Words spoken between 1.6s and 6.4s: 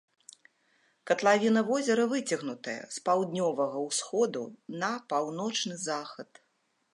возера выцягнутая з паўднёвага ўсходу на паўночны захад.